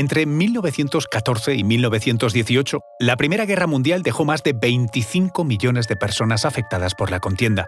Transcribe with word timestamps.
Entre 0.00 0.24
1914 0.24 1.56
y 1.56 1.62
1918, 1.62 2.80
la 3.00 3.18
Primera 3.18 3.44
Guerra 3.44 3.66
Mundial 3.66 4.02
dejó 4.02 4.24
más 4.24 4.42
de 4.42 4.54
25 4.54 5.44
millones 5.44 5.88
de 5.88 5.96
personas 5.96 6.46
afectadas 6.46 6.94
por 6.94 7.10
la 7.10 7.20
contienda, 7.20 7.66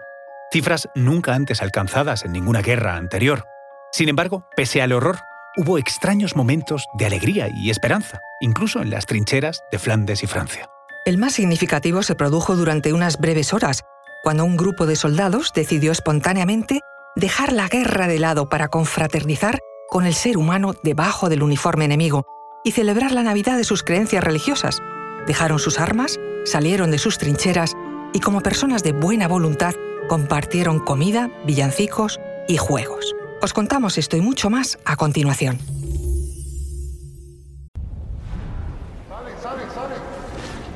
cifras 0.51 0.89
nunca 0.95 1.35
antes 1.35 1.61
alcanzadas 1.61 2.25
en 2.25 2.31
ninguna 2.31 2.63
guerra 2.63 2.95
anterior. 2.95 3.43
Sin 3.91 4.09
embargo, 4.09 4.47
pese 4.55 4.81
al 4.81 4.93
horror, 4.93 5.19
hubo 5.57 5.77
extraños 5.77 6.35
momentos 6.35 6.87
de 6.97 7.05
alegría 7.05 7.49
y 7.53 7.69
esperanza, 7.69 8.19
incluso 8.41 8.81
en 8.81 8.89
las 8.89 9.05
trincheras 9.05 9.61
de 9.71 9.77
Flandes 9.77 10.23
y 10.23 10.25
Francia. 10.25 10.67
El 11.05 11.19
más 11.19 11.33
significativo 11.33 12.01
se 12.01 12.15
produjo 12.15 12.55
durante 12.55 12.93
unas 12.93 13.19
breves 13.19 13.53
horas, 13.53 13.83
cuando 14.23 14.43
un 14.43 14.57
grupo 14.57 14.87
de 14.87 14.95
soldados 14.95 15.51
decidió 15.53 15.91
espontáneamente 15.91 16.79
dejar 17.15 17.53
la 17.53 17.67
guerra 17.67 18.07
de 18.07 18.17
lado 18.17 18.49
para 18.49 18.69
confraternizar 18.69 19.59
con 19.93 20.07
el 20.07 20.15
ser 20.15 20.39
humano 20.39 20.73
debajo 20.81 21.29
del 21.29 21.43
uniforme 21.43 21.85
enemigo 21.85 22.25
y 22.63 22.71
celebrar 22.71 23.11
la 23.11 23.21
Navidad 23.21 23.57
de 23.57 23.63
sus 23.63 23.83
creencias 23.83 24.23
religiosas. 24.23 24.81
Dejaron 25.27 25.59
sus 25.59 25.79
armas, 25.79 26.19
salieron 26.45 26.89
de 26.89 26.97
sus 26.97 27.19
trincheras 27.19 27.75
y 28.11 28.19
como 28.19 28.41
personas 28.41 28.81
de 28.81 28.91
buena 28.91 29.27
voluntad 29.27 29.75
compartieron 30.09 30.79
comida, 30.79 31.29
villancicos 31.45 32.19
y 32.47 32.57
juegos. 32.57 33.13
Os 33.39 33.53
contamos 33.53 33.99
esto 33.99 34.17
y 34.17 34.21
mucho 34.21 34.49
más 34.49 34.79
a 34.83 34.95
continuación. 34.95 35.59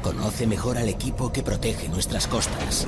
Conoce 0.04 0.46
mejor 0.46 0.78
al 0.78 0.90
equipo 0.90 1.34
que 1.34 1.42
protege 1.42 1.90
nuestras 1.90 2.28
costas. 2.28 2.88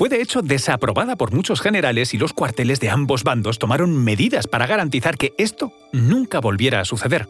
Fue 0.00 0.08
de 0.08 0.22
hecho 0.22 0.40
desaprobada 0.40 1.14
por 1.14 1.30
muchos 1.30 1.60
generales 1.60 2.14
y 2.14 2.16
los 2.16 2.32
cuarteles 2.32 2.80
de 2.80 2.88
ambos 2.88 3.22
bandos 3.22 3.58
tomaron 3.58 4.02
medidas 4.02 4.46
para 4.46 4.66
garantizar 4.66 5.18
que 5.18 5.34
esto 5.36 5.74
nunca 5.92 6.40
volviera 6.40 6.80
a 6.80 6.86
suceder. 6.86 7.28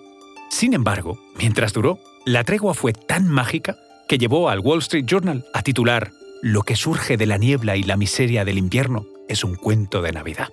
Sin 0.50 0.72
embargo, 0.72 1.18
mientras 1.36 1.72
duró, 1.72 1.98
la 2.24 2.44
tregua 2.44 2.74
fue 2.74 2.92
tan 2.92 3.26
mágica 3.26 3.76
que 4.06 4.18
llevó 4.18 4.48
al 4.48 4.60
Wall 4.60 4.78
Street 4.78 5.04
Journal 5.04 5.44
a 5.52 5.62
titular 5.62 6.12
Lo 6.42 6.62
que 6.62 6.76
surge 6.76 7.16
de 7.16 7.26
la 7.26 7.38
niebla 7.38 7.76
y 7.76 7.82
la 7.82 7.96
miseria 7.96 8.44
del 8.44 8.56
invierno 8.56 9.04
es 9.28 9.42
un 9.42 9.56
cuento 9.56 10.00
de 10.00 10.12
Navidad. 10.12 10.50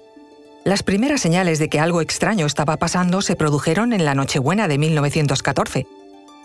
Las 0.65 0.81
primeras 0.81 1.21
señales 1.21 1.59
de 1.59 1.69
que 1.69 1.79
algo 1.79 2.01
extraño 2.01 2.47
estaba 2.47 2.77
pasando 2.77 3.21
se 3.21 3.35
produjeron 3.35 3.93
en 3.93 4.05
la 4.05 4.15
Nochebuena 4.15 4.67
de 4.67 4.79
1914. 4.79 5.85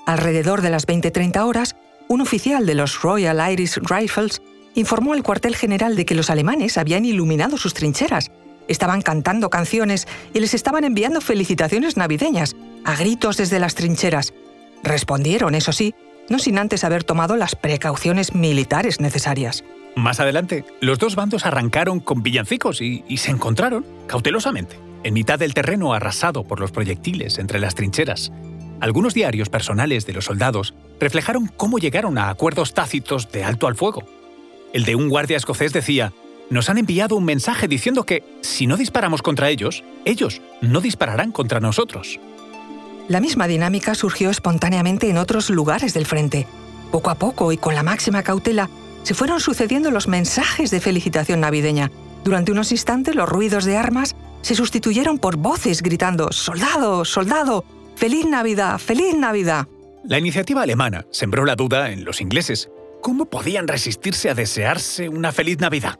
Alrededor 0.05 0.61
de 0.61 0.69
las 0.69 0.87
20-30 0.87 1.47
horas, 1.47 1.77
un 2.09 2.21
oficial 2.21 2.67
de 2.67 2.75
los 2.75 3.01
Royal 3.01 3.41
Irish 3.51 3.79
Rifles 3.81 4.43
informó 4.75 5.13
al 5.13 5.23
cuartel 5.23 5.57
general 5.57 5.97
de 5.97 6.05
que 6.05 6.15
los 6.15 6.31
alemanes 6.31 6.79
habían 6.79 7.05
iluminado 7.05 7.57
sus 7.57 7.75
trincheras, 7.75 8.31
estaban 8.69 9.03
cantando 9.03 9.51
canciones 9.51 10.07
y 10.35 10.41
les 10.41 10.55
estaban 10.55 10.85
enviando 10.85 11.21
felicitaciones 11.21 11.97
navideñas, 11.97 12.57
a 12.85 12.97
gritos 12.97 13.37
desde 13.37 13.61
las 13.61 13.75
trincheras. 13.75 14.33
Respondieron, 14.83 15.55
eso 15.55 15.73
sí, 15.73 15.95
no 16.29 16.39
sin 16.39 16.59
antes 16.59 16.85
haber 16.85 17.05
tomado 17.05 17.37
las 17.37 17.55
precauciones 17.55 18.35
militares 18.35 19.01
necesarias. 19.01 19.65
Más 19.95 20.21
adelante, 20.21 20.65
los 20.81 20.99
dos 20.99 21.17
bandos 21.17 21.45
arrancaron 21.45 22.01
con 22.01 22.23
villancicos 22.23 22.81
y, 22.81 23.05
y, 23.09 23.19
se 23.19 23.31
encontraron, 23.31 23.85
cautelosamente, 24.07 24.79
en 25.05 25.13
mitad 25.13 25.39
del 25.39 25.53
terreno 25.53 25.93
arrasado 25.93 26.45
por 26.45 26.61
los 26.61 26.73
proyectiles 26.73 27.39
entre 27.39 27.61
las 27.61 27.75
trincheras. 27.75 28.33
Algunos 28.81 29.15
diarios 29.15 29.51
personales 29.51 30.07
de 30.07 30.15
los 30.15 30.25
soldados 30.25 30.75
reflejaron 30.99 31.47
cómo 31.47 31.79
llegaron 31.79 32.17
a 32.17 32.31
acuerdos 32.31 32.73
tácitos 32.73 33.31
de 33.31 33.45
alto 33.45 33.67
al 33.67 33.77
fuego, 33.77 34.03
el 34.73 34.85
de 34.85 34.95
un 34.95 35.09
guardia 35.09 35.37
escocés 35.37 35.73
decía, 35.73 36.13
nos 36.51 36.69
han 36.69 36.79
enviado 36.79 37.17
un 37.17 37.25
mensaje 37.25 37.69
diciendo 37.69 38.05
que 38.05 38.25
si 38.41 38.67
no 38.67 38.77
disparamos 38.77 39.23
contra 39.23 39.49
ellos, 39.49 39.85
ellos 40.05 40.43
no 40.61 40.81
dispararán 40.81 41.33
contra 41.33 41.61
nosotros. 41.61 42.21
La 43.09 43.21
misma 43.21 43.47
dinámica 43.47 43.95
surgió 43.95 44.31
espontáneamente 44.31 45.09
en 45.09 45.19
otros 45.19 45.51
lugares 45.51 45.95
del 45.95 46.07
frente. 46.07 46.47
Poco 46.91 47.11
a 47.11 47.15
poco 47.15 47.53
y 47.53 47.57
con 47.57 47.75
la 47.75 47.83
máxima 47.83 48.23
cautela, 48.23 48.69
se 49.03 49.15
fueron 49.15 49.41
sucediendo 49.41 49.91
los 49.91 50.09
mensajes 50.09 50.71
de 50.71 50.81
felicitación 50.81 51.41
navideña. 51.41 51.91
Durante 52.25 52.53
unos 52.53 52.71
instantes 52.71 53.15
los 53.15 53.29
ruidos 53.29 53.65
de 53.65 53.77
armas 53.77 54.15
se 54.43 54.55
sustituyeron 54.55 55.19
por 55.19 55.37
voces 55.37 55.83
gritando 55.83 56.33
¡Soldado! 56.33 57.05
¡Soldado! 57.05 57.65
¡Feliz 57.97 58.27
Navidad! 58.27 58.79
¡Feliz 58.79 59.15
Navidad! 59.17 59.67
La 60.05 60.19
iniciativa 60.19 60.63
alemana 60.63 61.07
sembró 61.11 61.45
la 61.45 61.57
duda 61.57 61.91
en 61.91 62.05
los 62.05 62.21
ingleses, 62.21 62.69
¿Cómo 63.03 63.25
podían 63.25 63.67
resistirse 63.67 64.31
a 64.31 64.35
desearse 64.35 65.09
una 65.09 65.33
feliz 65.33 65.59
Navidad? 65.59 65.99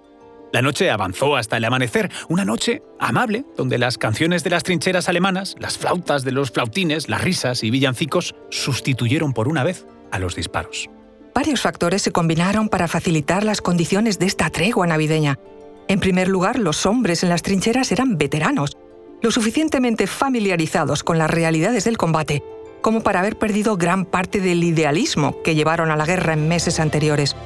La 0.53 0.63
noche 0.63 0.89
avanzó 0.89 1.35
hasta 1.35 1.57
el 1.57 1.65
amanecer, 1.65 2.13
una 2.29 2.45
noche 2.45 2.81
amable, 3.01 3.45
donde 3.57 3.77
las 3.77 3.99
canciones 3.99 4.45
de 4.45 4.51
las 4.51 4.63
trincheras 4.63 5.09
alemanas, 5.09 5.57
las 5.59 5.79
flautas 5.79 6.23
de 6.23 6.31
los 6.31 6.53
flautines, 6.53 7.09
las 7.09 7.21
risas 7.21 7.65
y 7.65 7.73
villancicos 7.73 8.37
sustituyeron 8.51 9.33
por 9.33 9.49
una 9.49 9.65
vez 9.65 9.85
a 10.13 10.21
los 10.21 10.37
disparos. 10.37 10.89
Varios 11.35 11.63
factores 11.63 12.03
se 12.03 12.13
combinaron 12.13 12.69
para 12.69 12.87
facilitar 12.87 13.43
las 13.43 13.61
condiciones 13.63 14.21
de 14.21 14.27
esta 14.27 14.51
tregua 14.51 14.87
navideña. 14.87 15.41
En 15.89 15.99
primer 15.99 16.29
lugar, 16.29 16.57
los 16.61 16.87
hombres 16.87 17.25
en 17.25 17.31
las 17.31 17.43
trincheras 17.43 17.91
eran 17.91 18.17
veteranos, 18.17 18.77
lo 19.23 19.33
suficientemente 19.33 20.07
familiarizados 20.07 21.03
con 21.03 21.19
las 21.19 21.31
realidades 21.31 21.83
del 21.83 21.99
combate 21.99 22.45
como 22.83 23.03
para 23.03 23.21
haber 23.21 23.39
perdido 23.39 23.77
gran 23.77 24.05
parte 24.05 24.41
del 24.41 24.63
idealismo 24.63 25.41
que 25.43 25.55
llevaron 25.55 25.91
a 25.91 25.97
la 25.97 26.05
guerra 26.05 26.35
en 26.35 26.49
meses 26.49 26.81
anteriores. 26.81 27.37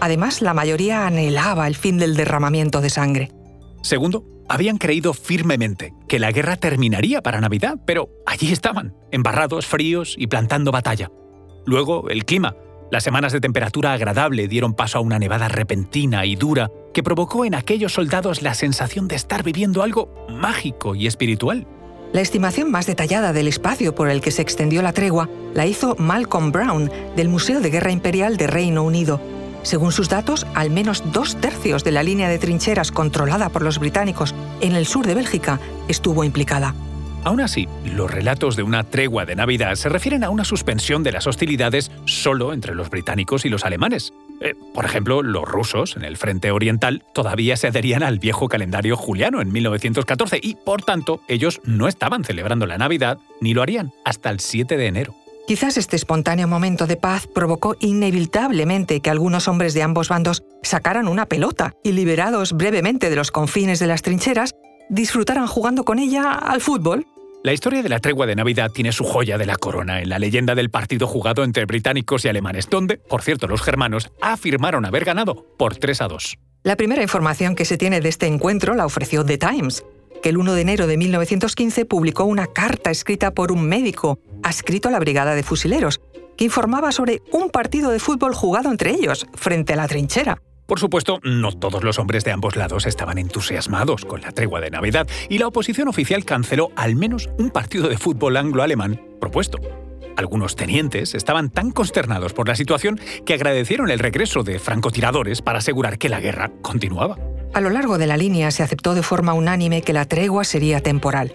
Además, 0.00 0.42
la 0.42 0.54
mayoría 0.54 1.06
anhelaba 1.06 1.66
el 1.66 1.74
fin 1.74 1.98
del 1.98 2.14
derramamiento 2.14 2.80
de 2.80 2.90
sangre. 2.90 3.32
Segundo, 3.82 4.24
habían 4.48 4.78
creído 4.78 5.14
firmemente 5.14 5.94
que 6.08 6.18
la 6.18 6.30
guerra 6.30 6.56
terminaría 6.56 7.22
para 7.22 7.40
Navidad, 7.40 7.78
pero 7.86 8.10
allí 8.26 8.52
estaban, 8.52 8.94
embarrados, 9.10 9.66
fríos 9.66 10.14
y 10.18 10.26
plantando 10.26 10.70
batalla. 10.70 11.10
Luego, 11.64 12.08
el 12.10 12.24
clima. 12.24 12.54
Las 12.90 13.04
semanas 13.04 13.32
de 13.32 13.40
temperatura 13.40 13.94
agradable 13.94 14.48
dieron 14.48 14.74
paso 14.74 14.98
a 14.98 15.00
una 15.00 15.18
nevada 15.18 15.48
repentina 15.48 16.26
y 16.26 16.36
dura 16.36 16.70
que 16.92 17.02
provocó 17.02 17.46
en 17.46 17.54
aquellos 17.54 17.94
soldados 17.94 18.42
la 18.42 18.52
sensación 18.52 19.08
de 19.08 19.16
estar 19.16 19.42
viviendo 19.42 19.82
algo 19.82 20.26
mágico 20.28 20.94
y 20.94 21.06
espiritual. 21.06 21.66
La 22.12 22.20
estimación 22.20 22.70
más 22.70 22.86
detallada 22.86 23.32
del 23.32 23.48
espacio 23.48 23.94
por 23.94 24.10
el 24.10 24.20
que 24.20 24.30
se 24.30 24.42
extendió 24.42 24.82
la 24.82 24.92
tregua 24.92 25.30
la 25.54 25.66
hizo 25.66 25.96
Malcolm 25.98 26.52
Brown 26.52 26.90
del 27.16 27.30
Museo 27.30 27.60
de 27.60 27.70
Guerra 27.70 27.90
Imperial 27.90 28.36
de 28.36 28.46
Reino 28.46 28.82
Unido. 28.82 29.18
Según 29.62 29.92
sus 29.92 30.10
datos, 30.10 30.46
al 30.54 30.68
menos 30.68 31.02
dos 31.12 31.40
tercios 31.40 31.84
de 31.84 31.92
la 31.92 32.02
línea 32.02 32.28
de 32.28 32.38
trincheras 32.38 32.92
controlada 32.92 33.48
por 33.48 33.62
los 33.62 33.78
británicos 33.78 34.34
en 34.60 34.74
el 34.74 34.86
sur 34.86 35.06
de 35.06 35.14
Bélgica 35.14 35.58
estuvo 35.88 36.22
implicada. 36.22 36.74
Aún 37.24 37.40
así, 37.40 37.68
los 37.84 38.10
relatos 38.10 38.56
de 38.56 38.64
una 38.64 38.82
tregua 38.82 39.24
de 39.24 39.36
Navidad 39.36 39.76
se 39.76 39.88
refieren 39.88 40.24
a 40.24 40.30
una 40.30 40.44
suspensión 40.44 41.02
de 41.02 41.12
las 41.12 41.26
hostilidades 41.26 41.90
solo 42.04 42.52
entre 42.52 42.74
los 42.74 42.90
británicos 42.90 43.44
y 43.44 43.48
los 43.48 43.64
alemanes. 43.64 44.12
Eh, 44.42 44.54
por 44.74 44.84
ejemplo, 44.84 45.22
los 45.22 45.44
rusos, 45.44 45.96
en 45.96 46.04
el 46.04 46.16
frente 46.16 46.50
oriental, 46.50 47.04
todavía 47.14 47.56
se 47.56 47.68
adherían 47.68 48.02
al 48.02 48.18
viejo 48.18 48.48
calendario 48.48 48.96
juliano 48.96 49.40
en 49.40 49.52
1914 49.52 50.40
y, 50.42 50.56
por 50.56 50.82
tanto, 50.82 51.20
ellos 51.28 51.60
no 51.64 51.86
estaban 51.86 52.24
celebrando 52.24 52.66
la 52.66 52.76
Navidad 52.76 53.18
ni 53.40 53.54
lo 53.54 53.62
harían 53.62 53.92
hasta 54.04 54.30
el 54.30 54.40
7 54.40 54.76
de 54.76 54.86
enero. 54.86 55.14
Quizás 55.46 55.76
este 55.76 55.96
espontáneo 55.96 56.48
momento 56.48 56.86
de 56.86 56.96
paz 56.96 57.26
provocó 57.26 57.76
inevitablemente 57.80 59.00
que 59.00 59.10
algunos 59.10 59.48
hombres 59.48 59.74
de 59.74 59.82
ambos 59.82 60.08
bandos 60.08 60.42
sacaran 60.62 61.08
una 61.08 61.26
pelota 61.26 61.74
y, 61.82 61.92
liberados 61.92 62.52
brevemente 62.52 63.10
de 63.10 63.16
los 63.16 63.30
confines 63.30 63.78
de 63.78 63.86
las 63.86 64.02
trincheras, 64.02 64.54
disfrutaran 64.88 65.46
jugando 65.46 65.84
con 65.84 65.98
ella 65.98 66.32
al 66.32 66.60
fútbol. 66.60 67.06
La 67.44 67.52
historia 67.52 67.82
de 67.82 67.88
la 67.88 67.98
tregua 67.98 68.26
de 68.26 68.36
Navidad 68.36 68.70
tiene 68.70 68.92
su 68.92 69.02
joya 69.02 69.36
de 69.36 69.46
la 69.46 69.56
corona 69.56 70.00
en 70.00 70.08
la 70.08 70.20
leyenda 70.20 70.54
del 70.54 70.70
partido 70.70 71.08
jugado 71.08 71.42
entre 71.42 71.64
británicos 71.64 72.24
y 72.24 72.28
alemanes, 72.28 72.70
donde, 72.70 72.98
por 72.98 73.22
cierto, 73.22 73.48
los 73.48 73.62
germanos 73.62 74.12
afirmaron 74.20 74.84
haber 74.84 75.04
ganado 75.04 75.44
por 75.58 75.74
3 75.74 76.02
a 76.02 76.08
2. 76.08 76.38
La 76.62 76.76
primera 76.76 77.02
información 77.02 77.56
que 77.56 77.64
se 77.64 77.76
tiene 77.76 78.00
de 78.00 78.10
este 78.10 78.26
encuentro 78.26 78.76
la 78.76 78.86
ofreció 78.86 79.24
The 79.24 79.38
Times, 79.38 79.84
que 80.22 80.28
el 80.28 80.38
1 80.38 80.54
de 80.54 80.60
enero 80.60 80.86
de 80.86 80.96
1915 80.96 81.84
publicó 81.84 82.22
una 82.26 82.46
carta 82.46 82.92
escrita 82.92 83.32
por 83.32 83.50
un 83.50 83.66
médico 83.68 84.20
adscrito 84.44 84.88
a 84.88 84.92
la 84.92 85.00
Brigada 85.00 85.34
de 85.34 85.42
Fusileros, 85.42 86.00
que 86.36 86.44
informaba 86.44 86.92
sobre 86.92 87.22
un 87.32 87.50
partido 87.50 87.90
de 87.90 87.98
fútbol 87.98 88.36
jugado 88.36 88.70
entre 88.70 88.92
ellos, 88.92 89.26
frente 89.34 89.72
a 89.72 89.76
la 89.76 89.88
trinchera. 89.88 90.40
Por 90.72 90.80
supuesto, 90.80 91.20
no 91.22 91.52
todos 91.52 91.84
los 91.84 91.98
hombres 91.98 92.24
de 92.24 92.32
ambos 92.32 92.56
lados 92.56 92.86
estaban 92.86 93.18
entusiasmados 93.18 94.06
con 94.06 94.22
la 94.22 94.32
tregua 94.32 94.58
de 94.58 94.70
Navidad 94.70 95.06
y 95.28 95.36
la 95.36 95.48
oposición 95.48 95.86
oficial 95.86 96.24
canceló 96.24 96.70
al 96.76 96.96
menos 96.96 97.28
un 97.38 97.50
partido 97.50 97.90
de 97.90 97.98
fútbol 97.98 98.38
anglo-alemán 98.38 98.98
propuesto. 99.20 99.58
Algunos 100.16 100.56
tenientes 100.56 101.14
estaban 101.14 101.50
tan 101.50 101.72
consternados 101.72 102.32
por 102.32 102.48
la 102.48 102.56
situación 102.56 102.98
que 103.26 103.34
agradecieron 103.34 103.90
el 103.90 103.98
regreso 103.98 104.44
de 104.44 104.58
francotiradores 104.58 105.42
para 105.42 105.58
asegurar 105.58 105.98
que 105.98 106.08
la 106.08 106.20
guerra 106.20 106.50
continuaba. 106.62 107.18
A 107.52 107.60
lo 107.60 107.68
largo 107.68 107.98
de 107.98 108.06
la 108.06 108.16
línea 108.16 108.50
se 108.50 108.62
aceptó 108.62 108.94
de 108.94 109.02
forma 109.02 109.34
unánime 109.34 109.82
que 109.82 109.92
la 109.92 110.06
tregua 110.06 110.42
sería 110.44 110.80
temporal. 110.80 111.34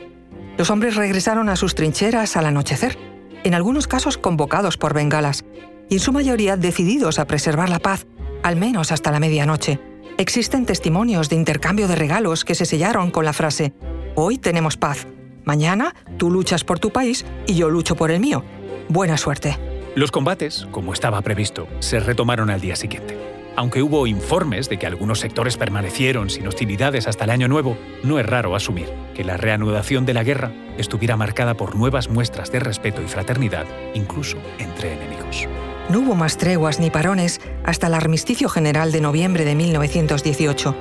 Los 0.57 0.72
hombres 0.72 0.95
regresaron 0.95 1.50
a 1.50 1.57
sus 1.57 1.75
trincheras 1.75 2.38
al 2.38 2.48
anochecer, 2.48 2.98
en 3.44 3.54
algunos 3.54 3.86
casos 3.86 4.18
convocados 4.18 4.78
por 4.78 4.95
bengalas, 4.95 5.45
y 5.89 5.94
en 5.94 6.00
su 6.00 6.12
mayoría 6.12 6.57
decididos 6.57 7.19
a 7.19 7.28
preservar 7.28 7.69
la 7.69 7.78
paz, 7.78 8.07
al 8.44 8.56
menos 8.56 8.92
hasta 8.92 9.12
la 9.12 9.19
medianoche. 9.19 9.80
Existen 10.18 10.66
testimonios 10.66 11.30
de 11.30 11.36
intercambio 11.36 11.88
de 11.88 11.95
regalos 11.95 12.44
que 12.44 12.56
se 12.56 12.66
sellaron 12.66 13.12
con 13.12 13.25
la 13.25 13.34
frase, 13.34 13.74
Hoy 14.19 14.39
tenemos 14.39 14.78
paz, 14.78 15.06
mañana 15.45 15.94
tú 16.18 16.31
luchas 16.31 16.63
por 16.63 16.80
tu 16.80 16.89
país 16.89 17.24
y 17.45 17.54
yo 17.54 17.69
lucho 17.69 17.95
por 17.95 18.10
el 18.10 18.19
mío. 18.19 18.44
Buena 18.89 19.16
suerte. 19.16 19.60
Los 19.94 20.10
combates, 20.10 20.68
como 20.72 20.92
estaba 20.92 21.22
previsto, 21.22 21.68
se 21.78 22.00
retomaron 22.00 22.50
al 22.50 22.60
día 22.60 22.75
siguiente. 22.75 23.16
Aunque 23.56 23.84
hubo 23.84 24.07
informes 24.07 24.69
de 24.69 24.80
que 24.80 24.88
algunos 24.88 25.19
sectores 25.19 25.56
permanecieron 25.56 26.31
sin 26.31 26.48
hostilidades 26.48 27.07
hasta 27.07 27.25
el 27.25 27.30
año 27.30 27.48
nuevo, 27.48 27.78
no 28.01 28.18
es 28.18 28.25
raro 28.25 28.56
asumir 28.56 28.89
que 29.13 29.24
la 29.24 29.38
reanudación 29.38 30.07
de 30.07 30.16
la 30.16 30.24
guerra 30.24 30.51
estuviera 30.80 31.16
marcada 31.16 31.54
por 31.54 31.75
nuevas 31.75 32.10
muestras 32.10 32.51
de 32.51 32.60
respeto 32.60 33.04
y 33.04 33.07
fraternidad, 33.07 33.68
incluso 33.94 34.38
entre 34.57 34.94
enemigos. 34.94 35.48
No 35.89 36.00
hubo 36.00 36.16
más 36.16 36.38
treguas 36.38 36.80
ni 36.80 36.89
parones 36.89 37.39
hasta 37.63 37.88
el 37.88 37.94
armisticio 37.94 38.50
general 38.50 38.92
de 38.92 39.01
noviembre 39.01 39.45
de 39.45 39.56
1918. 39.56 40.75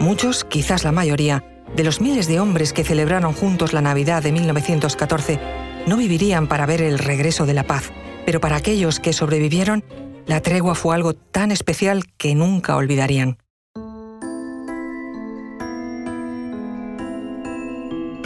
Muchos, 0.00 0.44
quizás 0.44 0.84
la 0.84 0.92
mayoría, 0.92 1.44
de 1.76 1.84
los 1.84 2.00
miles 2.00 2.28
de 2.28 2.40
hombres 2.40 2.72
que 2.72 2.84
celebraron 2.84 3.34
juntos 3.34 3.72
la 3.72 3.82
Navidad 3.82 4.22
de 4.22 4.32
1914 4.32 5.38
no 5.86 5.96
vivirían 5.96 6.46
para 6.48 6.66
ver 6.66 6.82
el 6.82 6.98
regreso 6.98 7.46
de 7.46 7.54
la 7.54 7.64
paz, 7.64 7.92
pero 8.24 8.40
para 8.40 8.56
aquellos 8.56 9.00
que 9.00 9.12
sobrevivieron, 9.12 9.84
la 10.26 10.40
tregua 10.40 10.74
fue 10.74 10.94
algo 10.94 11.14
tan 11.14 11.50
especial 11.50 12.04
que 12.16 12.34
nunca 12.34 12.76
olvidarían. 12.76 13.38